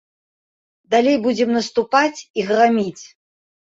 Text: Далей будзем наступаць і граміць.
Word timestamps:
Далей 0.95 1.17
будзем 1.27 1.49
наступаць 1.57 2.17
і 2.37 2.49
граміць. 2.51 3.03